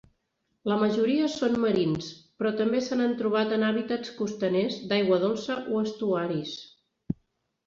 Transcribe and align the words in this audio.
La 0.69 0.75
majoria 0.83 1.25
són 1.33 1.57
marins, 1.65 2.07
però 2.39 2.51
també 2.61 2.81
se 2.85 2.97
n'han 3.01 3.13
trobat 3.19 3.53
en 3.59 3.67
hàbitats 3.69 4.15
costaners 4.23 4.79
d'aigua 4.93 5.21
dolça 5.27 5.61
o 5.77 5.85
estuaris. 5.91 6.57